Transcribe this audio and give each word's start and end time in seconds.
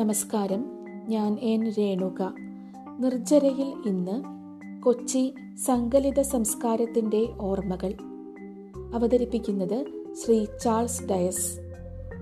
നമസ്കാരം. 0.00 0.64
ഞാൻ 1.08 1.38
എൻ 1.42 1.70
രേണുക. 1.70 2.34
നിർജരയിൽ 3.00 3.88
ഇന്ന് 3.88 4.22
കൊച്ചി 4.82 5.34
സങ്കലിത 5.66 6.20
സംസ്കാരത്തിന്റെ 6.20 7.28
ഓർമ്മകൾ. 7.40 7.92
അവതരിപ്പിക്കുന്നത് 8.94 9.84
ശ്രീ 10.24 10.44
ചാൾസ് 10.44 11.04
ഡയസ്. 11.04 11.60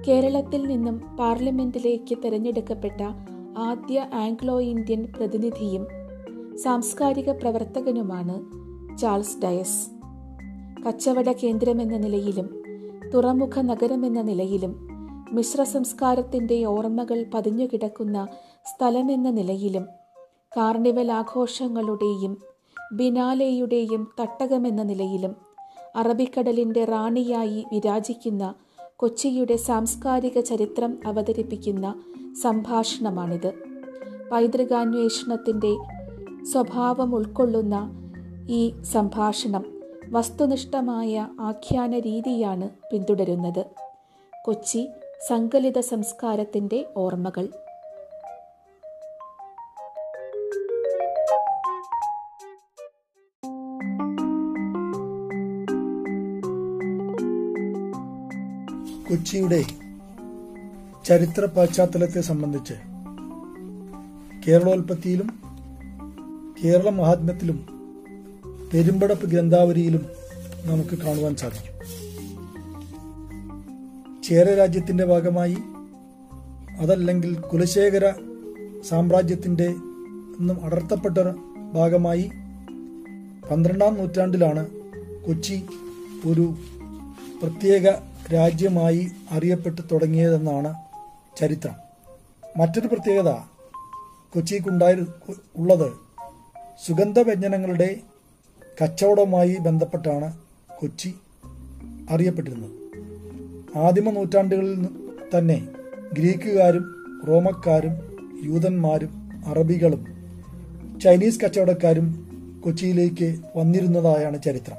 കേരളത്തിൽ 0.09 0.67
നിന്നും 0.67 1.17
പാർലമെന്റിലേക്ക് 1.17 2.19
തെരഞ്ഞെടുക്കപ്പെട്ട 2.25 3.01
ആദ്യ 3.59 4.09
ആംഗ്ലോ 4.15 4.61
ഇന്ത്യൻ 4.61 5.13
പ്രതിനിധിയും 5.17 5.87
സാംസ്കാരിക 6.57 7.31
പ്രവർത്തകനുമാണ് 7.31 8.45
ചാൾസ് 8.99 9.43
ഡയസ്. 9.43 9.91
കച്ചവട 10.87 11.33
കേന്ദ്രമെന്ന 11.33 11.97
നിലയിലും 11.97 12.63
തുറമുഖ 13.15 13.61
നഗരമെന്ന 13.61 14.23
നിലയിലും 14.23 14.88
മിശ്ര 15.33 15.63
സംസ്കാരത്തിന്റെ 15.63 16.65
ഓർമ്മകൾ 16.65 17.25
പതിഞ്ഞുകിടക്കുന്ന 17.35 18.29
സ്ഥലമെന്ന 18.65 19.31
നിലയിലും 19.31 19.87
കാർണിവൽ 20.57 21.13
ആഘോഷങ്ങളുടെയും 21.13 22.37
ബിനാലെയുടെയും 22.93 24.09
തട്ടകമെന്ന 24.21 24.83
നിലയിലും 24.83 25.37
അറബിക്കടലിന്റെ 25.97 26.85
റാണിയായി 26.85 27.65
വിരാജിക്കുന്ന 27.73 28.55
കൊച്ചിയുടെ 28.97 29.57
സാംസ്കാരിക 29.57 30.41
ചരിത്രം 30.41 30.99
അവതരിപ്പിക്കുന്ന 31.07 32.03
സംഭാഷണമാണിത്. 32.43 33.53
പൈതൃകാന്വേഷണത്തിന്റെ 34.33 35.73
സ്വഭാവം 36.45 37.15
ഉൾക്കൊള്ളുന്ന 37.15 37.77
ഈ 38.49 38.73
സംഭാഷണം 38.83 39.65
വസ്തുനിഷ്ഠമായ 40.11 41.29
ആഖ്യാന 41.41 41.99
രീതിയാണ് 41.99 42.71
പിന്തുടരുന്നത്. 42.93 43.67
കൊച്ചി 44.45 44.89
സങ്കലിത 45.27 45.81
സംസ്കാരത്തിന്റെ 45.81 46.87
ഓർമ്മകൾ. 46.97 47.47
കൊച്ചിയുടെ 59.09 59.65
ചരിത്ര 61.05 61.45
പശ്ചാത്തലത്തെ 61.45 62.21
സംബന്ധിച്ച് 62.21 62.75
കേരളോൽപ്പത്തിയിലും 64.47 65.43
കേരള 66.65 66.91
മഹാത്മ്യത്തിലും 66.91 67.67
പെരുമ്പടപ്പ് 68.73 69.27
ഗ്രന്ഥാവലിയിലും 69.27 70.07
നമുക്ക് 70.65 70.99
കാണുവാൻ 70.99 71.37
സാധിക്കും. 71.37 71.75
ചേര 74.29 74.55
രാജ്യത്തിന്റെ 74.55 75.05
ഭാഗമായി 75.05 75.57
അതല്ലെങ്കിൽ 76.81 77.41
കുലശേഖര 77.41 78.15
സാമ്രാജ്യത്തിന്റെ 78.89 79.69
നിന്നും 79.69 80.65
അടർത്തപ്പെട്ട 80.65 81.19
ഭാഗമായി 81.73 82.31
പന്ത്രണ്ടാം 83.51 83.95
നൂറ്റാണ്ടിലാണ് 83.95 84.67
കൊച്ചി 85.27 85.67
ഒരു 86.27 86.55
പ്രത്യേക 87.43 87.89
രാജ്യമായി 88.35 89.11
അറിയപ്പെട്ടു 89.31 89.81
തുടങ്ങിയതെന്നാണ് 89.93 90.75
ചരിത്രം. 91.37 91.75
മറ്റൊരു 92.57 92.87
പ്രത്യേകത 92.87 93.31
കൊച്ചിക്കുണ്ടായി 94.35 94.97
ഉള്ളത് 95.57 95.93
സുഗന്ധവ്യഞ്ജനങ്ങളുടെ 96.87 98.01
കച്ചവടവുമായി 98.83 99.57
ബന്ധപ്പെട്ടാണ് 99.61 100.39
കൊച്ചി 100.81 101.15
അറിയപ്പെട്ടിരുന്നത്. 102.11 102.78
ആദിമ 103.77 104.11
നൂറ്റാണ്ടുകളിൽ 104.11 104.89
തന്നെ 105.39 105.69
ഗ്രീക്കുകാരും 106.13 106.85
റോമക്കാരും 107.29 107.95
യൂതന്മാരും 108.45 109.11
അറബികളും 109.47 110.07
ചൈനീസ് 111.03 111.41
കച്ചവടക്കാരും 111.41 112.29
കൊച്ചിയിലേക്ക് 112.61 113.35
വന്നിരുന്നതായാണ് 113.55 114.43
ചരിത്രം. 114.43 114.77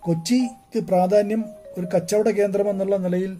കൊച്ചിക്ക് 0.00 0.86
പ്രാധാന്യം 0.88 1.44
ഒരു 1.78 1.86
കച്ചവട 1.94 2.28
കേന്ദ്രം 2.30 2.70
എന്നുള്ള 2.70 2.96
നിലയിൽ 2.96 3.36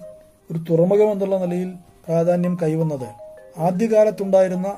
ഒരു 0.51 0.59
തുറമുഖം 0.71 1.13
എന്നുള്ള 1.13 1.45
നിലയിൽ 1.45 1.75
പ്രാധാന്യം 2.07 2.59
കൈവന്നത് 2.63 3.09
ആദ്യകാലത്തുണ്ടായിരുന്ന 3.57 4.69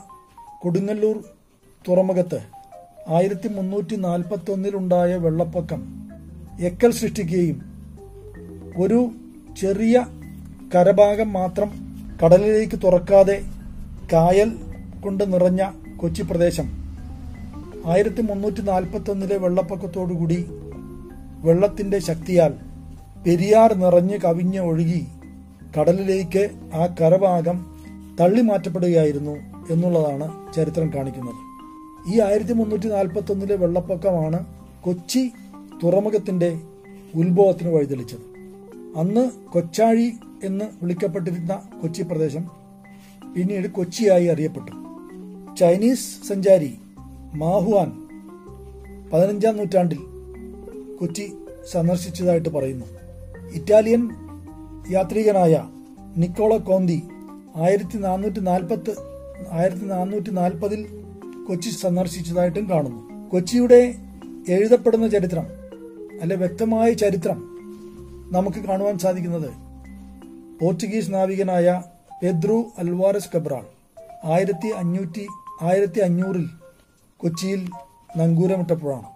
കൊടുങ്ങല്ലൂർ 0.62 1.24
തുറമുഖത്ത് 1.88 2.40
ആയിരത്തി 3.08 3.48
മുന്നൂറ്റി 3.48 3.96
നാൽപ്പത്തി 3.96 4.50
ഒന്നിലുണ്ടായ 4.52 5.16
വെള്ളപ്പൊക്കം 5.16 5.80
എക്കൽ 6.60 6.90
സൃഷ്ടിക്കുകയും 6.90 7.62
ഒരു 8.76 9.10
ചെറിയ 9.60 10.06
കരഭാഗം 10.74 11.32
മാത്രം 11.32 11.70
കടലിലേക്ക് 12.24 12.78
തുറക്കാതെ 12.84 13.42
കായൽ 14.12 14.50
കൊണ്ട് 15.04 15.32
നിറഞ്ഞ 15.32 15.70
കൊച്ചി 15.96 16.22
പ്രദേശം. 16.22 16.68
ആയിരത്തി 17.86 18.22
മുന്നൂറ്റി 18.22 18.60
നാൽപ്പത്തി 18.60 19.10
ഒന്നിലെ 19.10 19.36
വെള്ളപ്പൊക്കത്തോടുകൂടി 19.36 20.46
വെള്ളത്തിന്റെ 21.44 21.98
ശക്തിയാൽ 21.98 22.52
പെരിയാർ 23.26 23.74
നിറഞ്ഞ് 23.74 24.18
കവിഞ്ഞ് 24.18 24.60
ഒഴുകി 24.60 25.06
കടലിലേക്ക് 25.78 26.50
ആ 26.74 26.94
കരഭാഗം 27.00 27.76
തള്ളി 28.20 28.40
മാറ്റപ്പെടുകയായിരുന്നു 28.40 29.36
എന്നുള്ളതാണ് 29.70 30.52
ചരിത്രം 30.54 30.90
കാണിക്കുന്നത്. 30.94 31.40
ഈ 32.14 32.20
ആയിരത്തി 32.20 32.52
മുന്നൂറ്റി 32.52 32.88
നാൽപ്പത്തി 32.88 33.32
ഒന്നിലെ 33.32 33.54
വെള്ളപ്പൊക്കമാണ് 33.54 34.46
കൊച്ചി 34.80 35.32
തുറമുഖത്തിന്റെ 35.84 36.58
ഉത്ഭവത്തിന് 37.14 37.68
വഴിതെളിച്ചത്. 37.68 38.24
അന്ന് 38.98 39.30
കൊച്ചാഴി 39.52 40.12
എന്ന് 40.42 40.64
വിളിക്കപ്പെട്ടിരുന്ന 40.82 41.54
കൊച്ചി 41.82 42.02
പ്രദേശം 42.02 42.44
പിന്നീട് 43.36 43.68
കൊച്ചിയായി 43.68 44.26
അറിയപ്പെട്ടു. 44.26 44.72
ചൈനീസ് 45.54 46.28
സഞ്ചാരി 46.28 46.78
മാഹുവാൻ 47.34 47.90
പതിനഞ്ചാം 49.12 49.56
നൂറ്റാണ്ടിൽ 49.56 49.98
കൊച്ചി 51.00 51.32
സന്ദർശിച്ചതായിട്ട് 51.72 52.48
പറയുന്നു. 52.48 52.86
ഇറ്റാലിയൻ 53.54 54.08
യാത്രികനായ 54.90 55.68
നിക്കോള 56.16 56.56
കോന്തി 56.56 57.02
ആയിരത്തി 57.56 57.98
നാനൂറ്റി 57.98 58.40
നാൽപ്പത്ത് 58.40 58.92
ആയിരത്തി 59.50 59.84
നാനൂറ്റി 59.84 60.30
നാൽപ്പതിൽ 60.30 60.86
കൊച്ചി 61.48 61.70
സന്ദർശിച്ചതായിട്ടും 61.70 62.70
കാണുന്നു. 62.70 63.30
കൊച്ചിയുടെ 63.30 63.94
എഴുതപ്പെടുന്ന 64.48 65.08
ചരിത്രം 65.08 65.46
അല്ലെ 66.22 66.36
വ്യക്തമായ 66.36 66.92
ചരിത്രം 66.92 67.38
നമുക്ക് 68.32 68.64
കാണുവാൻ 68.64 68.98
സാധിക്കുന്നത് 68.98 69.61
പോർച്ചുഗീസ് 70.60 71.14
നാവികനായ 71.14 71.82
പെദ്രു 72.22 72.66
അൽവാരസ് 72.78 73.30
കബ്രാൾ 73.34 73.64
ആയിരത്തി 74.24 74.68
അഞ്ഞൂറ്റി 74.68 75.26
ആയിരത്തി 75.62 76.00
അഞ്ഞൂറിൽ 76.00 76.46
കൊച്ചിയിൽ 77.16 77.68
നങ്കൂരമിട്ടപ്പോഴാണ്. 78.16 79.08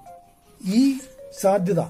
ഈ 0.74 0.94
സാധ്യത. 1.41 1.80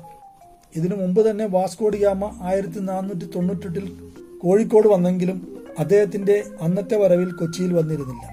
ഇതിനു 0.76 0.94
മുമ്പ് 0.94 1.30
തന്നെ 1.30 1.46
വാസ്കോഡിയാമ 1.46 2.38
ആയിരത്തി 2.42 2.78
നാനൂറ്റി 2.78 3.30
തൊണ്ണൂറ്റെട്ടിൽ 3.36 4.12
കോഴിക്കോട് 4.42 4.88
വന്നെങ്കിലും 4.88 5.64
അദ്ദേഹത്തിന്റെ 5.78 6.44
അന്നത്തെ 6.60 6.96
വരവിൽ 6.96 7.32
കൊച്ചിയിൽ 7.32 7.72
വന്നിരുന്നില്ല. 7.74 8.26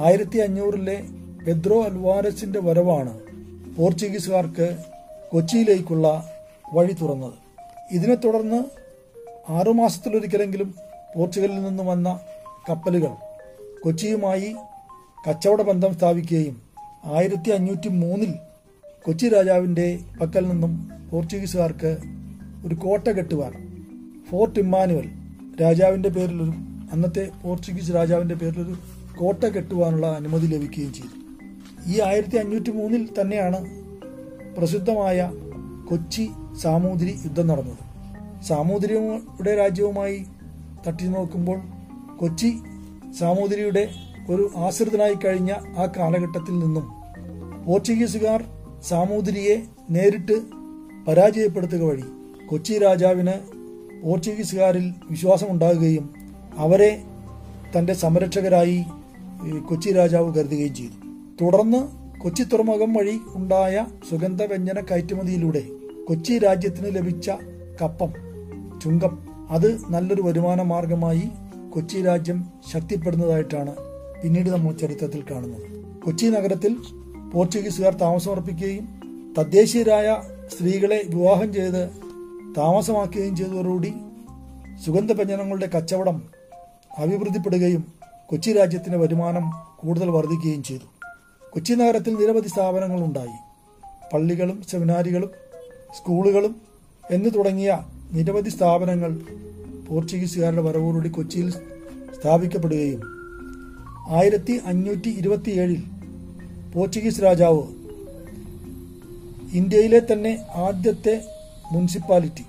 ആയിരത്തി 0.00 0.38
അഞ്ഞൂറിലെ 0.38 1.04
പെദ്രോ 1.46 1.84
അൽവാരസിന്റെ 1.84 2.60
വരവാണ് 2.60 3.20
പോർച്ചുഗീസുകാർക്ക് 3.76 4.76
കൊച്ചിയിലേക്കുള്ള 5.32 6.30
വഴി 6.74 6.92
തുറന്നത്. 6.92 7.34
ഇതിനെ 7.92 8.14
തുടർന്ന് 8.14 8.81
ആറുമാസത്തിലൊരിക്കലെങ്കിലും 9.48 10.74
പോർച്ചുഗലിൽ 11.16 11.62
നിന്നും 11.62 11.86
വന്ന 11.86 12.20
കപ്പലുകൾ 12.68 13.10
കൊച്ചിയുമായി 13.82 14.54
കച്ചവട 15.28 15.62
ബന്ധം 15.62 15.94
സ്ഥാപിക്കുകയും 15.94 16.62
ആയിരത്തി 17.04 17.50
അഞ്ഞൂറ്റി 17.50 17.88
മൂന്നിൽ 17.88 18.34
കൊച്ചി 19.06 19.28
രാജാവിന്റെ 19.28 19.98
പക്കൽ 20.20 20.48
നിന്നും 20.48 20.90
പോർച്ചുഗീസുകാർക്ക് 21.10 21.96
ഒരു 22.66 22.74
കോട്ട 22.74 23.08
കെട്ടുവാൻ. 23.08 23.52
ഫോർട്ട് 24.30 24.60
ഇമ്മാനുവൽ 24.60 25.08
രാജാവിന്റെ 25.62 26.08
പേരിലൊരു 26.08 26.52
അന്നത്തെ 26.92 27.28
പോർച്ചുഗീസ് 27.42 27.94
രാജാവിന്റെ 27.94 28.34
പേരിലൊരു 28.34 28.76
കോട്ട 29.18 29.44
കെട്ടുവാനുള്ള 29.44 30.06
അനുമതി 30.06 30.46
ലഭിക്കുകയും 30.46 30.92
ചെയ്തു. 30.92 31.22
ഈ 31.86 32.00
ആയിരത്തി 32.00 32.36
അഞ്ഞൂറ്റി 32.36 32.70
മൂന്നിൽ 32.70 33.08
തന്നെയാണ് 33.20 33.82
പ്രസിദ്ധമായ 34.56 35.32
കൊച്ചി 35.90 36.30
സാമൂതിരി 36.62 37.10
യുദ്ധം 37.10 37.46
നടന്നത്. 37.46 37.91
സാമൂതിരിയുടെ 38.42 39.56
രാജ്യവുമായി 39.56 40.24
തട്ടി 40.86 41.04
നോക്കുമ്പോൾ 41.04 41.58
കൊച്ചി 42.18 42.50
സാമൂതിരിയുടെ 43.18 43.88
ഒരു 44.30 44.50
ആശ്രിതനായി 44.56 45.14
കഴിഞ്ഞ 45.24 45.52
ആ 45.52 45.92
കാലഘട്ടത്തിൽ 45.96 46.58
നിന്നും 46.58 46.86
പോർച്ചുഗീസുകാർ 47.66 48.44
സാമൂതിരിയെ 48.88 49.62
നേരിട്ട് 49.90 50.36
പരാജയപ്പെടുത്തുക 51.08 51.82
വഴി 51.82 52.02
കൊച്ചി 52.46 52.78
രാജാവിന് 52.78 53.36
പോർച്ചുഗീസുകാരിൽ 54.02 54.94
വിശ്വാസമുണ്ടാകുകയും 55.10 56.14
അവരെ 56.58 57.02
തന്റെ 57.76 57.94
സംരക്ഷകരായി 57.94 58.84
കൊച്ചി 59.68 59.90
രാജാവ് 59.90 60.34
കരുതുകയും 60.34 60.74
ചെയ്തു. 60.74 60.96
തുടർന്ന് 61.40 61.80
കൊച്ചി 62.20 62.42
തുറമുഖം 62.42 62.94
വഴി 62.94 63.18
ഉണ്ടായ 63.34 63.86
സുഗന്ധവ്യഞ്ജന 64.10 64.80
കയറ്റുമതിയിലൂടെ 64.80 65.62
കൊച്ചി 66.08 66.38
രാജ്യത്തിന് 66.38 66.96
ലഭിച്ച 66.96 67.30
കപ്പം 67.82 68.31
ചുങ്കം. 68.82 69.18
അത് 69.50 69.92
നല്ലൊരു 69.92 70.22
വരുമാന 70.22 70.62
മാർഗമായി 70.62 71.22
കൊച്ചി 71.74 72.02
രാജ്യം 72.02 72.46
ശക്തിപ്പെടുന്നതായിട്ടാണ് 72.72 73.74
പിന്നീട് 74.22 74.50
നമ്മൾ 74.50 74.72
ചരിത്രത്തിൽ 74.72 75.24
കാണുന്നത്. 75.30 75.84
കൊച്ചി 76.04 76.26
നഗരത്തിൽ 76.26 76.76
പോർച്ചുഗീസുകാർ 77.32 77.94
താമസമർപ്പിക്കുകയും 77.94 78.88
തദ്ദേശീയരായ 79.38 80.22
സ്ത്രീകളെ 80.56 81.02
വിവാഹം 81.08 81.52
ചെയ്ത് 81.52 81.90
താമസമാക്കുകയും 82.56 83.36
ചെയ്തതോടുകൂടി 83.36 83.94
സുഗന്ധവ്യഞ്ജനങ്ങളുടെ 84.86 85.66
കച്ചവടം 85.66 86.22
അഭിവൃദ്ധിപ്പെടുകയും 86.98 87.92
കൊച്ചി 88.26 88.52
രാജ്യത്തിന്റെ 88.52 88.98
വരുമാനം 88.98 89.50
കൂടുതൽ 89.76 90.10
വർദ്ധിക്കുകയും 90.10 90.62
ചെയ്തു. 90.62 91.04
കൊച്ചി 91.50 91.72
നഗരത്തിൽ 91.72 92.14
നിരവധി 92.14 92.48
സ്ഥാപനങ്ങളുണ്ടായി. 92.48 93.36
പള്ളികളും 94.12 94.62
സെമിനാരികളും 94.68 95.30
സ്കൂളുകളും 95.96 96.56
എന്നു 97.10 97.28
തുടങ്ങിയ 97.28 97.78
നിരവധി 98.12 98.50
സ്ഥാപനങ്ങൾ 98.50 99.12
പോർച്ചുഗീസുകാരുടെ 99.88 100.62
വരവോടുകൂടി 100.62 101.08
കൊച്ചിയിൽ 101.08 101.50
സ്ഥാപിക്കപ്പെടുകയും 102.16 103.02
ആയിരത്തി 104.10 104.60
അഞ്ഞൂറ്റി 104.66 105.10
ഇരുപത്തിയേഴിൽ 105.10 105.82
പോർച്ചുഗീസ് 106.74 107.22
രാജാവ് 107.22 107.62
ഇന്ത്യയിലെ 109.52 110.00
തന്നെ 110.12 110.46
ആദ്യത്തെ 110.54 111.14
municipality 111.72 112.44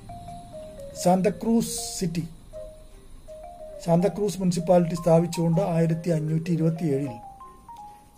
Santa Cruz 1.04 2.00
city 2.00 2.24
Santa Cruz 3.86 4.40
municipality 4.40 4.96
സ്ഥാപിച്ചുകൊണ്ട് 4.96 5.62
ആയിരത്തി 5.62 6.10
അഞ്ഞൂറ്റി 6.10 6.52
ഇരുപത്തിയേഴിൽ 6.52 7.14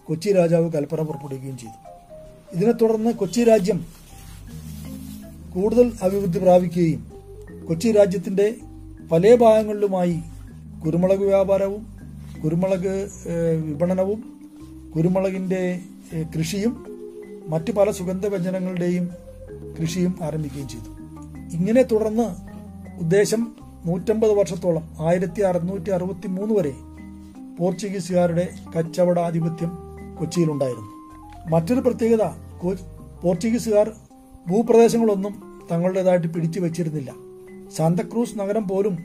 കൊച്ചി 0.08 0.32
രാജാവ് 0.32 0.72
കൽപ്പന 0.72 1.02
പുറപ്പെടുകയും 1.02 1.58
ചെയ്തു. 1.58 1.78
ഇതിനെ 2.54 2.72
തുടർന്ന് 2.72 3.12
കൊച്ചി 3.16 3.44
രാജ്യം 3.44 3.86
കൂടുതൽ 5.56 5.92
അഭിവൃദ്ധി 6.02 6.40
പ്രാപിക്കുകയും 6.40 7.15
കൊച്ചി 7.68 7.92
രാജ്യത്തിന്റെ 7.92 8.56
പല 9.12 9.36
ഭാഗങ്ങളിലുമായി 9.36 10.20
കുരുമുളക് 10.86 11.18
വ്യാപാരവും 11.18 11.88
കുരുമുളക് 12.44 13.10
വിപണനവും 13.64 14.20
കുരുമുളകിന്റെ 14.96 15.80
കൃഷിയും 16.38 16.74
മറ്റു 17.48 17.72
പല 17.72 17.92
സുഗന്ധവ്യഞ്ജനങ്ങളുടെയും 17.92 19.10
കൃഷിയും 19.82 20.16
ആരംഭിക്കുകയും 20.22 20.68
ചെയ്തു. 20.68 20.92
ഇങ്ങനെ 21.56 21.82
തുടർന്ന് 21.82 22.28
ഉദ്ദേശം 23.00 23.56
നൂറ്റമ്പത് 23.86 24.32
വർഷത്തോളം 24.32 24.96
ആയിരത്തി 25.00 25.42
അറുന്നൂറ്റി 25.42 25.90
അറുപത്തി 25.90 26.28
മൂന്ന് 26.28 26.56
വരെ 26.56 26.74
പോർച്ചുഗീസുകാരുടെ 27.60 28.50
കച്ചവടാധിപത്യം 28.78 29.72
കൊച്ചിയിലുണ്ടായിരുന്നു. 30.20 30.90
മറ്റൊരു 31.50 31.80
പ്രത്യേകത 31.80 32.24
പോർച്ചുഗീസുകാർ 33.22 33.92
ഭൂപ്രദേശങ്ങളൊന്നും 34.50 35.36
തങ്ങളുടേതായിട്ട് 35.72 36.28
പിടിച്ചു 36.28 36.60
വച്ചിരുന്നില്ല. 36.60 37.25
സാന്തക്രൂസ് 37.74 38.40
നഗരം 38.40 38.68
പോലും 38.68 38.98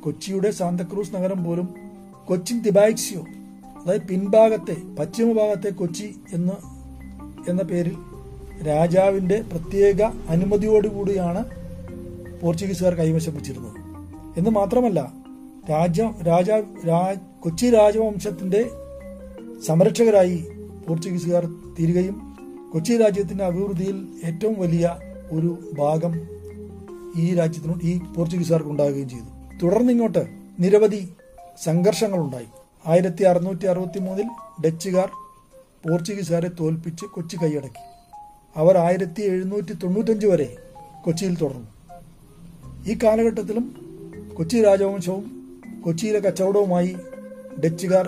കൊച്ചിയുടെ 0.00 0.50
സാന്തക്രൂസ് 0.50 1.14
നഗരം 1.14 1.44
പോലും 1.44 1.68
കൊച്ചിൻ 2.26 2.60
തിബാക്സിയോ 2.60 3.22
അതായത് 3.86 4.02
പിൻഭാഗത്തെ 4.02 4.76
പശ്ചിമ 4.98 5.32
ഭാഗത്തെ 5.32 5.70
കൊച്ചി 5.70 6.14
എന്ന് 6.32 6.56
എന്ന 7.50 7.62
പേരിൽ 7.62 7.96
രാജാവിന്റെ 8.66 9.44
പ്രത്യേക 9.52 10.02
അനുമതിയോടുകൂടിയാണ് 10.02 11.44
പോർച്ചുഗീസുകാർ 12.42 12.94
കൈവശം 12.94 13.34
വെച്ചിരുന്നത് 13.34 13.78
എന്ന് 14.36 14.50
മാത്രമല്ല 14.50 15.12
രാജ 15.70 16.00
രാജാ 16.28 16.58
കൊച്ചി 17.40 17.70
രാജവംശത്തിന്റെ 17.70 18.70
സംരക്ഷകരായി 19.66 20.44
പോർച്ചുഗീസുകാർ 20.88 21.44
തീരുകയും 21.78 22.16
കൊച്ചി 22.72 22.96
രാജ്യത്തിന്റെ 22.96 23.44
അഭിവൃദ്ധിയിൽ 23.44 24.08
ഏറ്റവും 24.24 24.58
വലിയ 24.58 24.96
ഒരു 25.32 25.58
ഭാഗം 25.78 26.37
ഈ 27.22 27.34
രാജ്യത്തിനു 27.34 27.74
ഈ 27.82 27.92
പോർച്ചുഗീസുകാർക്ക് 28.14 28.70
ഉണ്ടാകുകയും 28.70 29.08
ചെയ്തു. 29.08 29.28
തുടർന്ന് 29.62 29.92
ഇങ്ങോട്ട് 29.92 30.22
നിരവധി 30.60 31.00
സംഘർഷങ്ങളുണ്ടായി. 31.64 32.48
ആയിരത്തി 32.86 33.22
അറുന്നൂറ്റി 33.30 33.66
അറുപത്തി 33.66 33.98
മൂന്നിൽ 33.98 34.28
ഡച്ചുകാർ 34.64 35.08
പോർച്ചുഗീസുകാരെ 35.84 36.50
തോൽപ്പിച്ച് 36.60 37.04
കൊച്ചി 37.04 37.36
കൈയടക്കി. 37.36 37.82
അവർ 38.56 38.76
ആയിരത്തി 38.76 39.22
എഴുന്നൂറ്റി 39.22 39.72
തൊണ്ണൂറ്റഞ്ച് 39.72 40.26
വരെ 40.26 40.48
കൊച്ചിയിൽ 41.04 41.34
തുടർന്നു. 41.42 41.68
ഈ 42.90 42.98
കാലഘട്ടത്തിലും 43.02 43.64
കൊച്ചി 44.36 44.62
രാജവംശവും 44.62 45.24
കൊച്ചിയിലെ 45.84 46.20
കച്ചവടവുമായി 46.20 46.96
ഡച്ചുകാർ 47.64 48.06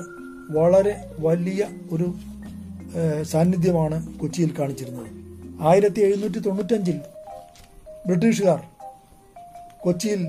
വളരെ 0.57 0.95
വലിയ 1.19 1.67
ഒരു 1.93 2.15
സാന്നിധ്യമാണ് 3.23 3.97
കൊച്ചിയിൽ 4.19 4.51
കാണിച്ചിരുന്നത്. 4.59 5.11
ആയിരത്തി 5.69 6.01
എഴുന്നൂറ്റി 6.01 6.39
തൊണ്ണൂറ്റഞ്ചിൽ 6.39 6.99
ബ്രിട്ടീഷുകാർ 8.07 8.61
കൊച്ചിയിൽ 9.83 10.29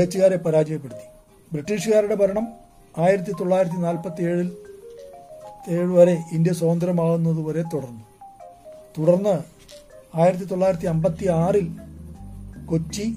ഡച്ചുകാരെ 0.00 0.36
പരാജയപ്പെടുത്തി. 0.36 1.06
ബ്രിട്ടീഷുകാരുടെ 1.52 2.14
ഭരണം 2.14 2.48
ആയിരത്തി 2.98 3.32
തൊള്ളായിരത്തി 3.32 3.76
നാൽപ്പത്തി 3.76 4.22
ഏഴിൽ 4.22 4.52
ഏഴ് 5.68 5.86
വരെ 5.86 6.22
ഇന്ത്യ 6.32 6.52
സ്വതന്ത്രമാകുന്നതുവരെ 6.52 7.62
തുടർന്നു. 7.62 8.00
തുടർന്ന് 8.98 9.38
ആയിരത്തി 10.18 10.44
തൊള്ളായിരത്തി 10.44 10.86
അമ്പത്തി 10.86 11.26
ആറിൽ 11.26 11.68
കൊച്ചി 12.66 13.16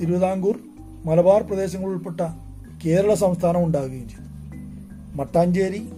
തിരുവിതാംകൂർ 0.00 0.58
മലബാർ 1.04 1.42
പ്രദേശങ്ങൾ 1.42 1.90
ഉൾപ്പെട്ട 1.90 2.20
കേരള 2.84 3.14
സംസ്ഥാനം 3.14 3.64
ഉണ്ടാകുകയും 3.64 4.08
ചെയ്തു. 4.08 4.22
മട്ടാഞ്ചേരി 5.16 5.92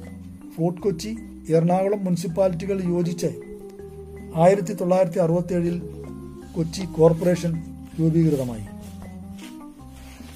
ഫോർട്ട് 0.57 0.81
കൊച്ചി 0.81 1.17
എറണാകുളം 1.49 2.05
മുനിസിപ്പാലിറ്റികൾ 2.05 2.85
യോജിച്ച് 2.85 3.41
ആയിരത്തി 4.37 4.73
തൊള്ളായിരത്തി 4.73 5.19
അറുപത്തി 5.19 5.55
ഏഴിൽ 5.55 5.83
കൊച്ചി 6.57 6.83
കോർപ്പറേഷൻ 6.99 7.74
രൂപീകൃതമായി. 8.01 8.65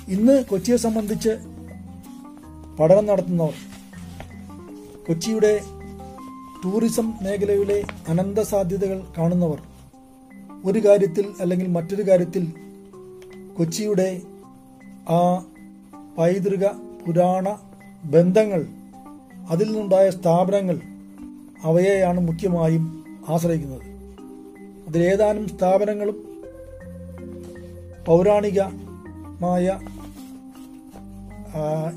ഇന്ന് 0.09 0.45
കൊച്ചിയെ 0.45 0.77
സംബന്ധിച്ച് 0.77 1.29
പഠനം 2.81 3.07
നടത്തുന്നവർ 3.07 3.55
കൊച്ചിയുടെ 5.07 5.61
ടൂറിസം 6.65 7.15
മേഖലയിലെ 7.23 7.85
അനന്ത 8.09 8.39
സാധ്യതകൾ 8.39 9.03
കാണുന്നവർ 9.19 9.63
ഒരു 10.65 10.85
കാര്യത്തിൽ 10.85 11.27
അല്ലെങ്കിൽ 11.41 11.69
മറ്റൊരു 11.69 12.03
കാര്യത്തിൽ 12.09 12.53
കൊച്ചിയുടെ 13.59 14.23
ആ 15.09 15.45
പൈതൃക 16.19 16.67
പുരാണ 17.07 17.59
ബന്ധങ്ങൾ 18.05 18.67
അതിൽ 19.51 19.67
നിന്നുണ്ടായ 19.67 20.11
സ്ഥാപനങ്ങൾ 20.11 20.81
അവയെയാണ് 21.63 22.21
മുഖ്യമായും 22.21 23.05
ആശ്രയിക്കുന്നത്. 23.29 23.85
അതിലേതാനും 24.89 25.49
സ്ഥാപനങ്ങളും 25.49 26.38
പൗരാണികമായ 28.09 29.65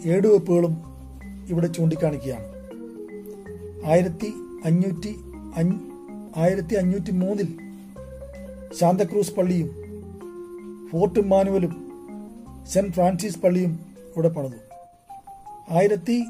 ഏടുവെപ്പുകളും 0.06 0.74
ഇവിടെ 1.50 1.68
ചൂണ്ടിക്കാണിക്കുകയാണ്. 1.68 2.48
ആയിരത്തി 3.86 4.30
അഞ്ഞൂറ്റി 4.66 5.12
അഞ്ഞ് 5.56 5.78
ആയിരത്തി 6.36 6.76
അഞ്ഞൂറ്റി 6.76 7.12
മൂന്നിൽ 7.12 7.50
ശാന്തക്രൂസ് 8.80 9.34
പള്ളിയും 9.34 9.70
ഫോർട്ട് 10.90 11.20
മാനുവലും 11.20 11.74
സെന്റ് 12.68 12.94
ഫ്രാൻസിസ് 12.94 13.40
പള്ളിയും 13.40 13.74
ഇവിടെ 14.08 14.28
പണിതു. 14.28 14.60
ആയിരത്തി 15.70 16.26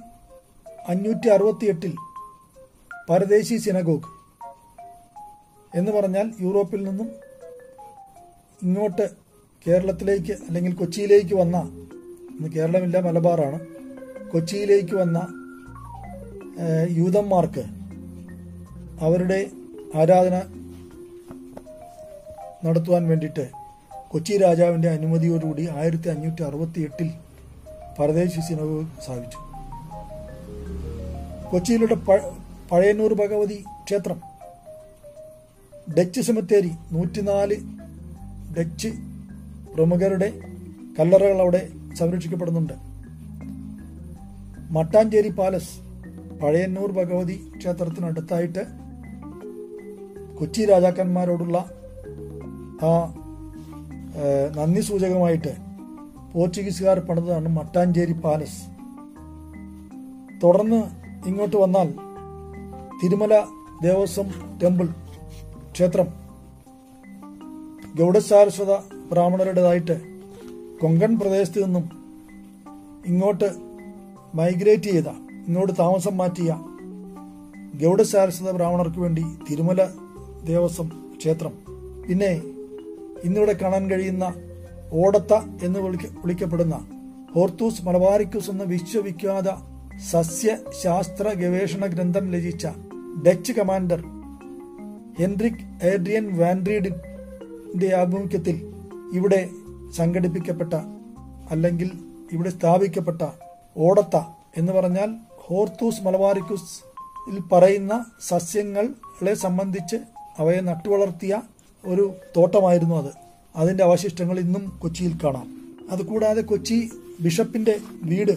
അഞ്ഞൂറ്റി 0.88 1.28
അറുപത്തി 1.28 1.66
എട്ടിൽ 1.66 1.96
പരദേശി 3.10 3.58
സിനഗോഗ് 3.58 4.10
എന്ന് 5.78 5.92
പറഞ്ഞാൽ 5.92 6.32
യൂറോപ്പിൽ 6.42 6.84
നിന്നും 6.84 7.10
ഇങ്ങോട്ട് 8.62 9.21
കേരളത്തിലേക്ക് 9.68 10.34
അല്ലെങ്കിൽ 10.48 10.74
കൊച്ചിയിലേക്ക് 10.76 11.36
വന്ന 11.36 11.58
ഇന്ന് 12.32 12.48
കേരളമില്ല 12.52 13.00
മലബാറാണ്. 13.00 13.60
കൊച്ചിയിലേക്ക് 14.32 14.96
വന്ന 14.96 15.20
യൂതന്മാർക്ക് 17.00 17.64
അവരുടെ 19.06 19.40
ആരാധന 19.96 20.36
നടത്തുവാൻ 22.66 23.08
വേണ്ടിയിട്ട് 23.08 23.46
കൊച്ചി 24.12 24.38
രാജാവിന്റെ 24.38 24.90
അനുമതിയോടുകൂടി 24.90 25.68
ആയിരത്തി 25.70 26.10
അഞ്ഞൂറ്റി 26.10 26.42
അറുപത്തി 26.44 26.80
എട്ടിൽ 26.82 27.10
പരദേശി 28.00 28.42
സിനഗോഗ് 28.42 28.88
സ്ഥാപിച്ചു. 29.04 29.40
കൊച്ചിയിലുള്ള 31.52 31.96
പഴയന്നൂർ 32.72 33.14
ഭഗവതി 33.14 33.58
ക്ഷേത്രം 33.86 34.20
ഡച്ച് 35.98 36.22
സെമിത്തേരി 36.22 36.72
നൂറ്റിനാല് 36.92 37.58
ഡച്ച് 38.58 38.92
പ്രമുഖരുടെ 39.74 40.30
കല്ലറകൾ 41.00 41.40
അവിടെ 41.42 41.62
സംരക്ഷിക്കപ്പെടുന്നുണ്ട്. 42.00 42.74
മട്ടാഞ്ചേരി 44.76 45.32
പാലസ് 45.40 45.74
പഴയന്നൂർ 46.42 46.92
ഭഗവതി 46.92 47.36
ക്ഷേത്രത്തിനടുത്തായിട്ട് 47.58 48.64
കൊച്ചി 50.40 50.62
രാജാക്കന്മാരോടുള്ള 50.66 51.58
ആ 52.90 52.92
നന്ദി 54.58 54.82
സൂചകമായിട്ട് 54.82 55.52
പോർച്ചുഗീസുകാർ 56.34 57.00
പണിതാണ് 57.00 57.50
മട്ടാഞ്ചേരി 57.58 58.16
പാലസ്. 58.26 58.60
തുടർന്ന് 60.44 60.80
ഇങ്ങോട്ട് 61.30 61.58
വന്നാൽ 61.58 61.90
തിരുമല 63.02 63.34
ദേവസ്വം 63.84 64.28
ടെമ്പിൾ 64.64 64.88
ക്ഷേത്രം 65.72 66.08
ഗൗഡസാരസ്വത 68.00 68.74
ബ്രാഹ്മണരുടേതായിട്ട് 69.12 69.96
കൊങ്കൺ 70.82 71.20
പ്രദേശത്ത് 71.20 71.66
നിന്നും 71.66 71.86
ഇങ്ങോട്ട് 73.06 73.50
മൈഗ്രേറ്റ് 74.36 74.84
ചെയ്ത 74.84 75.08
ഇങ്ങോട്ട് 75.48 75.74
താമസം 75.80 76.18
മാറ്റിയ 76.18 76.52
ഗൗഡശാരസ്വത 77.84 78.52
ബ്രാഹ്മണർക്ക് 78.52 79.00
വേണ്ടി 79.00 79.24
തിരുമല 79.50 79.82
ദേവസ്വം 80.44 81.14
ക്ഷേത്രം. 81.18 81.54
പിന്നെ 82.10 82.42
ഇന്നിവിടെ 83.24 83.54
കാണാൻ 83.54 83.92
കഴിയുന്ന 83.92 84.34
ഓടത്ത 84.94 85.34
എന്ന് 85.64 85.80
വിളിക്ക- 85.80 86.20
വിളിക്കപ്പെടുന്ന 86.22 86.76
ഹോർത്തൂസ് 87.36 87.86
മലബാരിക്കൂസ് 87.86 88.52
എന്ന 88.52 88.64
വിശ്വവിഖ്യാത 88.64 89.50
സസ്യശാസ്ത്ര 90.12 91.34
ഗവേഷണ 91.34 91.86
ഗ്രന്ഥം 91.86 92.34
രചിച്ച 92.34 92.68
ഡച്ച് 93.28 93.54
കമാൻഡർ 93.54 94.02
ഹെൻറിക് 95.20 95.86
ഏഡ്രിയൻ 95.86 96.38
വാൻഡ്രീഡിന്റെ 96.38 97.96
ആഭിമുഖ്യത്തിൽ 97.96 98.58
ഇവിടെ 99.14 99.50
സംഘടിപ്പിക്കപ്പെട്ട 99.96 100.74
അല്ലെങ്കിൽ 101.50 101.92
ഇവിടെ 102.32 102.50
സ്ഥാപിക്കപ്പെട്ട 102.50 103.22
ഓടത്ത 103.78 104.22
എന്ന് 104.58 104.74
പറഞ്ഞാൽ 104.74 105.16
ഹോർത്തൂസ് 105.32 106.04
മലബാറിക്കൂസ് 106.04 106.92
പറയുന്ന 107.52 108.06
സസ്യങ്ങളെ 108.28 109.34
സംബന്ധിച്ച് 109.34 109.96
അവയെ 110.38 110.62
നട്ടുവളർത്തിയ 110.62 111.42
ഒരു 111.86 112.14
തോട്ടമായിരുന്നു 112.38 112.96
അത്. 112.96 113.12
അതിന്റെ 113.56 113.84
അവശിഷ്ടങ്ങൾ 113.84 114.40
ഇന്നും 114.40 114.80
കൊച്ചിയിൽ 114.82 115.18
കാണാം. 115.24 115.48
അതുകൂടാതെ 115.90 116.42
കൊച്ചി 116.42 116.90
ബിഷപ്പിന്റെ 117.20 117.80
വീട് 118.04 118.32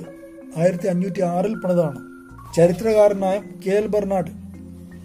ആയിരത്തി 0.57 0.89
അഞ്ഞൂറ്റി 0.89 1.21
ആറിൽ 1.23 1.57
പണിതാണ്. 1.57 1.99
ചരിത്രകാരനായ 2.57 3.43
കെ 3.67 3.71
എൽ 3.71 3.87
ബെർണാഡ് 3.87 4.31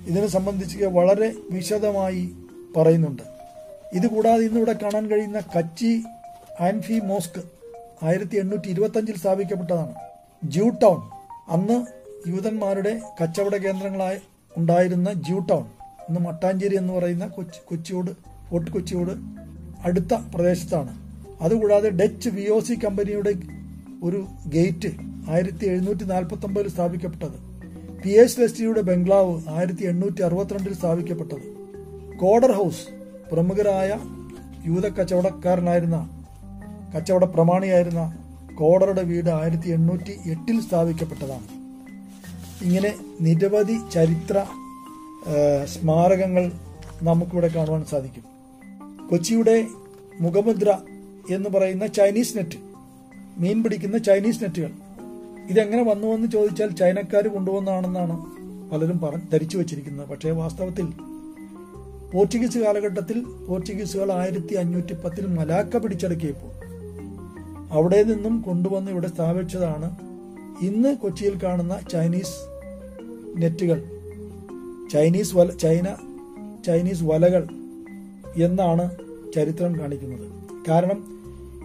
ഇതിനെ 0.07 0.27
സംബന്ധിച്ച് 0.27 0.85
വളരെ 0.85 1.33
വിശദമായി 1.51 2.31
പറയുന്നുണ്ട്. 2.77 3.38
ഇതുകൂടാതെ 3.95 4.45
ഇന്നിവിടെ 4.45 4.73
കാണാൻ 4.73 5.11
കഴിയുന്ന 5.11 5.39
കച്ചി 5.39 6.03
ആൻഫി 6.59 6.99
മോസ്ക് 6.99 7.41
ആയിരത്തി 8.03 8.37
എണ്ണൂറ്റി 8.37 8.69
ഇരുപത്തഞ്ചിൽ 8.69 9.17
സ്ഥാപിക്കപ്പെട്ടതാണ്. 9.17 9.93
ജ്യൂ 10.43 10.69
ടൗൺ 10.69 10.99
അന്ന് 11.47 11.85
യൂതന്മാരുടെ 12.29 13.01
കച്ചവട 13.23 13.55
കേന്ദ്രങ്ങളായി 13.55 14.19
ഉണ്ടായിരുന്ന 14.57 15.13
ജ്യൂ 15.13 15.39
ടൗൺ 15.39 15.65
ഇന്ന് 16.09 16.19
മട്ടാഞ്ചേരി 16.19 16.75
എന്ന് 16.75 16.93
പറയുന്ന 16.93 17.27
കൊച്ചി 17.27 17.59
കൊച്ചിയോട് 17.65 18.11
ഫോർട്ട് 18.49 18.71
കൊച്ചിയോട് 18.71 19.11
അടുത്ത 19.83 20.13
പ്രദേശത്താണ്. 20.35 20.97
അതുകൂടാതെ 21.41 21.89
ഡച്ച് 21.89 22.29
വി 22.29 22.49
ഒ 22.49 22.59
സി 22.59 22.73
കമ്പനിയുടെ 22.73 23.33
ഒരു 24.03 24.27
ഗേറ്റ് 24.47 24.91
ആയിരത്തി 25.29 25.65
എഴുന്നൂറ്റി 25.65 26.03
നാൽപ്പത്തി 26.03 26.45
ഒമ്പതിൽ 26.45 26.69
സ്ഥാപിക്കപ്പെട്ടത്. 26.69 27.37
പി 28.03 28.09
എസ് 28.09 28.39
ലെസ്റ്റിയുടെ 28.39 28.81
ബംഗ്ലാവ് 28.81 29.41
ആയിരത്തി 29.49 29.83
എണ്ണൂറ്റി 29.83 30.21
അറുപത്തിരണ്ടിൽ 30.21 30.73
സ്ഥാപിക്കപ്പെട്ടത്. 30.73 31.45
കോഡർ 32.17 32.51
ഹൗസ് 32.51 32.98
പ്രമുഖരായ 33.31 33.99
യൂത 34.67 34.85
കച്ചവടക്കാരനായിരുന്ന 34.87 35.97
കച്ചവട 36.95 37.23
പ്രമാണിയായിരുന്ന 37.23 38.23
കോഡറുടെ 38.59 39.03
വീട് 39.03 39.29
ആയിരത്തി 39.29 39.69
എണ്ണൂറ്റി 39.69 40.13
എട്ടിൽ 40.29 40.61
സ്ഥാപിക്കപ്പെട്ടതാണ്. 40.61 41.47
ഇങ്ങനെ 42.61 42.93
നിരവധി 43.21 43.77
ചരിത്ര 43.93 44.45
സ്മാരകങ്ങൾ 45.65 46.51
നമുക്കിവിടെ 47.03 47.47
കാണുവാൻ 47.47 47.85
സാധിക്കും. 47.85 48.23
കൊച്ചിയുടെ 49.09 49.65
മുഖമുദ്ര 50.21 50.77
എന്ന് 51.31 51.49
പറയുന്ന 51.49 51.87
ചൈനീസ് 51.87 52.37
നെറ്റ് 52.37 52.59
മീൻ 53.37 53.63
പിടിക്കുന്ന 53.63 53.97
ചൈനീസ് 53.97 54.43
നെറ്റുകൾ. 54.43 54.71
ഇതെങ്ങനെ 55.49 55.83
വന്നുവെന്ന് 55.83 56.27
ചോദിച്ചാൽ 56.31 56.69
ചൈനക്കാർ 56.69 57.27
കൊണ്ടുവന്നാണെന്നാണ് 57.27 58.15
പലരും 58.71 58.99
പറ 58.99 59.15
ധരിച്ചു 59.33 59.57
വച്ചിരിക്കുന്നത്. 59.57 60.09
പക്ഷേ 60.09 60.31
വാസ്തവത്തിൽ 60.31 60.87
പോർച്ചുഗീസ് 62.13 62.57
കാലഘട്ടത്തിൽ 62.57 63.17
പോർച്ചുഗീസുകൾ 63.47 64.11
ആയിരത്തി 64.11 64.53
അഞ്ഞൂറ്റി 64.55 64.93
പത്തിൽ 64.93 65.25
മലാക്ക 65.27 65.77
പിടിച്ചടക്കിയപ്പോൾ 65.77 66.53
അവിടെ 67.71 68.03
നിന്നും 68.03 68.41
കൊണ്ടുവന്ന് 68.41 68.91
ഇവിടെ 68.91 69.07
സ്ഥാപിച്ചതാണ് 69.07 69.89
ഇന്ന് 70.61 70.97
കൊച്ചിയിൽ 70.97 71.35
കാണുന്ന 71.43 71.79
ചൈനീസ് 71.91 72.37
നെറ്റുകൾ 73.41 73.79
ചൈനീസ് 74.93 75.35
വല 75.35 75.51
ചൈന 75.51 75.87
ചൈനീസ് 76.67 77.03
വലകൾ 77.03 77.43
എന്നാണ് 78.35 78.85
ചരിത്രം 79.35 79.79
കാണിക്കുന്നത്. 79.79 80.27
കാരണം 80.67 80.99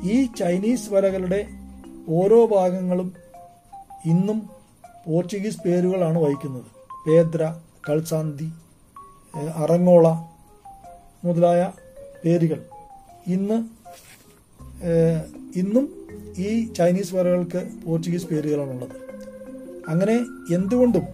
ഈ 0.04 0.26
ചൈനീസ് 0.40 0.92
വലകളുടെ 0.94 1.46
ഓരോ 2.08 2.46
ഭാഗങ്ങളും 2.46 3.12
ഇന്നും 4.06 4.38
പോർച്ചുഗീസ് 5.06 5.62
പേരുകളാണ് 5.64 6.18
വഹിക്കുന്നത്. 6.18 6.68
പേദ്ര 7.06 7.54
കൾസാന്തി 7.88 8.52
അറങ്ങോള 9.56 10.34
മുതലായ 11.25 11.73
പേരുകൾ. 12.25 12.62
ഇന്ന് 13.26 13.59
ഇന്നും 15.59 15.85
ഈ 16.38 16.73
ചൈനീസ് 16.73 17.14
വരകൾക്ക് 17.14 17.69
പോർച്ചുഗീസ് 17.87 18.26
പേരുകളാണുള്ളത്. 18.26 18.90
അങ്ങനെ 19.88 20.16
എന്തുകൊണ്ടും 20.54 21.04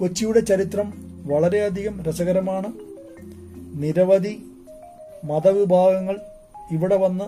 കൊച്ചിയുടെ 0.00 0.40
ചരിത്രം 0.40 0.88
വളരെയധികം 1.26 2.02
രസകരമാണ്. 2.02 2.72
നിരവധി 3.82 4.34
മതവിഭാഗങ്ങൾ 5.24 6.20
ഇവിടെ 6.72 6.96
വന്ന് 6.96 7.24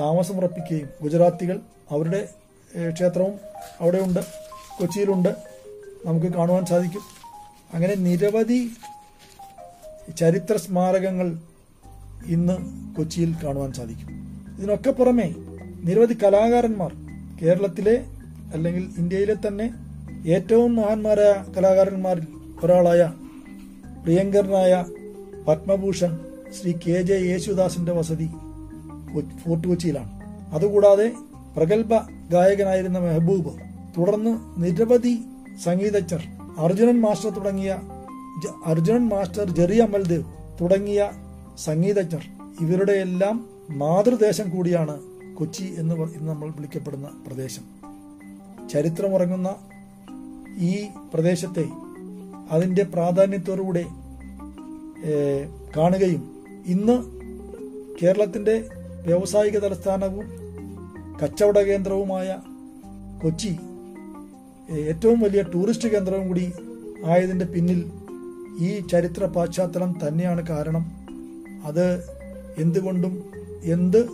താമസമുറപ്പിക്കുകയും 0.00 0.88
ഗുജറാത്തികൾ 1.02 1.60
അവരുടെ 1.90 2.28
ക്ഷേത്രവും 2.90 3.34
അവിടെയുണ്ട് 3.80 4.20
കൊച്ചിയിലുണ്ട്. 4.78 5.28
നമുക്ക് 6.06 6.26
കാണുവാൻ 6.26 6.66
സാധിക്കും. 6.66 7.02
അങ്ങനെ 7.74 7.94
നിരവധി 7.94 8.70
ചരിത്ര 10.16 10.56
സ്മാരകങ്ങൾ 10.56 11.38
ഇന്ന് 12.26 12.56
കൊച്ചിയിൽ 12.96 13.34
കാണുവാൻ 13.44 13.72
സാധിക്കും. 13.72 14.08
ഇതിനൊക്കെ 14.58 14.90
പുറമെ 14.90 15.34
നിരവധി 15.84 16.14
കലാകാരന്മാർ 16.14 16.92
കേരളത്തിലെ 17.42 18.04
അല്ലെങ്കിൽ 18.52 18.90
ഇന്ത്യയിലെ 18.98 19.34
തന്നെ 19.34 19.74
ഏറ്റവും 20.26 20.76
മഹാന്മാരായ 20.76 21.52
കലാകാരന്മാരിൽ 21.56 22.26
ഒരാളായ 22.64 23.12
പ്രിയങ്കരനായ 24.02 24.84
പത്മഭൂഷൺ 25.48 26.18
ശ്രീ 26.60 26.72
കെ 26.72 27.02
ജെ 27.02 27.14
യേശുദാസിന്റെ 27.14 27.92
വസതി 27.92 28.28
ഫോർട്ട് 29.44 29.68
കൊച്ചിയിലാണ്. 29.68 30.10
അതുകൂടാതെ 30.54 31.12
പ്രഗത്ഭ 31.56 31.94
ഗായകനായിരുന്ന 32.30 32.98
മെഹബൂബ് 32.98 33.52
തുടർന്ന് 33.98 34.62
നിരവധി 34.62 35.18
സംഗീതജ്ഞർ 35.64 36.22
അർജുനൻ 36.58 37.00
മാസ്റ്റർ 37.00 37.30
തുടങ്ങിയ 37.30 37.78
അർജുനൻ 38.66 39.08
മാസ്റ്റർ 39.08 39.50
ജെറി 39.50 39.78
അമൽദേവ് 39.78 40.24
തുടങ്ങിയ 40.60 41.10
സംഗീതജ്ഞർ 41.58 42.24
ഇവരുടെ 42.60 42.92
എല്ലാം 42.92 43.48
മാതൃദേശം 43.70 44.50
കൂടിയാണ് 44.50 45.00
കൊച്ചി 45.34 45.74
എന്ന് 45.78 45.94
നമ്മൾ 46.20 46.50
വിളിക്കപ്പെടുന്ന 46.50 47.22
പ്രദേശം. 47.26 47.62
ചരിത്രമുറങ്ങുന്ന 48.68 49.56
ഈ 50.58 50.86
പ്രദേശത്തെ 51.14 51.64
അതിന്റെ 52.50 52.82
പ്രാധാന്യത്തോടുകൂടെ 52.82 53.84
കാണുകയും 55.76 56.22
ഇന്ന് 56.66 56.96
കേരളത്തിന്റെ 58.02 58.58
വ്യാവസായിക 59.06 59.58
തലസ്ഥാനവും 59.58 60.26
കച്ചവട 61.22 61.58
കേന്ദ്രവുമായ 61.58 62.38
കൊച്ചി 63.22 63.58
ഏറ്റവും 64.68 65.20
വലിയ 65.20 65.42
ടൂറിസ്റ്റ് 65.42 65.88
കേന്ദ്രവും 65.88 66.28
കൂടി 66.28 66.52
ആയതിന്റെ 67.04 67.44
പിന്നിൽ 67.44 67.92
ഈ 68.58 68.80
ചരിത്ര 68.80 69.26
പാശ്ചാത്തലം 69.26 69.98
തന്നെയാണ് 70.06 70.46
കാരണം. 70.46 70.90
അത് 71.64 72.10
എന്തുകൊണ്ടും 72.58 73.24
എന്ത് 73.64 74.08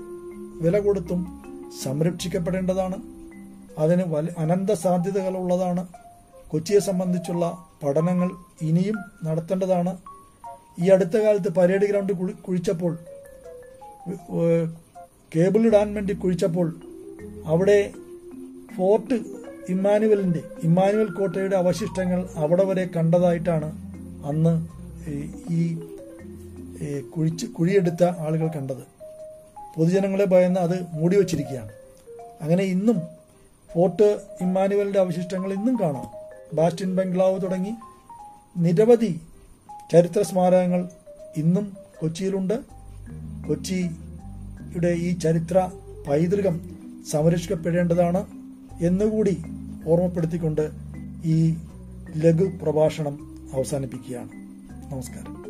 വില 0.61 0.79
കൊടുത്തും 0.79 1.43
സംരക്ഷിക്കപ്പെടേണ്ടതാണ്. 1.83 2.95
അതിന് 3.79 4.03
വല 4.07 4.29
അനന്ത 4.39 4.71
സാധ്യതകളുള്ളതാണ്. 4.71 5.87
കൊച്ചിയെ 6.49 6.79
സംബന്ധിച്ചുള്ള 6.79 7.67
പഠനങ്ങൾ 7.83 8.31
ഇനിയും 8.63 8.95
നടത്തേണ്ടതാണ്. 9.25 9.97
ഈ 10.81 10.89
അടുത്ത 10.89 11.17
കാലത്ത് 11.17 11.49
പരേഡ് 11.49 11.81
ഗ്രൗണ്ട് 11.81 12.13
കുഴി- 12.13 12.41
കുഴിച്ചപ്പോൾ 12.41 12.99
കേബിൾ 15.37 15.63
ഇടാൻ 15.63 15.95
വേണ്ടി 15.95 16.13
കുഴിച്ചപ്പോൾ 16.15 16.81
അവിടെ 17.47 17.93
ഫോർട്ട് 18.77 19.15
ഇമ്മാനുവലിന്റെ 19.69 20.43
ഇമ്മാനുവൽ 20.63 21.07
കോട്ടയുടെ 21.07 21.57
അവശിഷ്ടങ്ങൾ 21.57 22.29
അവിടെ 22.37 22.65
വരെ 22.65 22.89
കണ്ടതായിട്ടാണ് 22.97 23.84
അന്ന് 24.25 24.67
ഈ- 25.53 25.79
കുഴിച്ച് 27.17 27.47
കുഴിയെടുത്ത 27.47 28.05
ആളുകൾ 28.05 28.49
കണ്ടത്. 28.49 28.95
പൊതുജനങ്ങളെ 29.77 30.25
ഭയന്ന് 30.25 30.61
അത് 30.61 30.87
മൂടി 30.93 31.17
വച്ചിരിക്കുകയാണ്. 31.17 31.69
അങ്ങനെ 32.41 32.65
ഇന്നും 32.65 33.03
ഫോർട്ട് 33.75 34.21
ഇമ്മാനുവലിന്റെ 34.41 34.99
അവശിഷ്ടങ്ങൾ 34.99 35.53
ഇന്നും 35.53 35.79
കാണാം. 35.81 36.07
ബാസ്റ്റിൻ 36.53 36.97
ബംഗ്ലാവ് 36.97 37.43
തുടങ്ങി 37.43 37.75
നിരവധി 38.57 39.21
ചരിത്ര 39.93 40.23
സ്മാരകങ്ങൾ 40.23 40.89
ഇന്നും 41.37 41.77
കൊച്ചിയിലുണ്ട്. 42.01 42.61
കൊച്ചിയുടെ 43.49 44.89
ഈ 44.89 45.19
ചരിത്ര 45.19 45.71
പൈതൃകം 46.09 46.61
സംരക്ഷിക്കപ്പെടേണ്ടതാണ് 47.11 48.27
എന്നുകൂടി 48.81 49.43
ഓർമ്മപ്പെടുത്തിക്കൊണ്ട് 49.87 50.71
ഈ 51.25 51.57
ലഘു 52.17 52.45
പ്രഭാഷണം 52.63 53.34
അവസാനിപ്പിക്കുകയാണ് 53.57 54.31
നമസ്കാരം 54.91 55.44